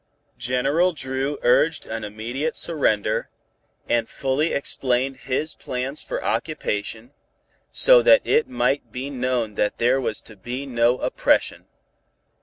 General 0.39 0.93
Dru 0.93 1.37
urged 1.43 1.85
an 1.85 2.03
immediate 2.03 2.55
surrender, 2.55 3.29
and 3.87 4.09
fully 4.09 4.51
explained 4.51 5.17
his 5.29 5.53
plans 5.53 6.01
for 6.01 6.25
occupation, 6.25 7.11
so 7.71 8.01
that 8.01 8.21
it 8.23 8.47
might 8.47 8.91
be 8.91 9.11
known 9.11 9.53
that 9.53 9.77
there 9.77 10.01
was 10.01 10.23
to 10.23 10.35
be 10.35 10.65
no 10.65 10.97
oppression. 11.01 11.67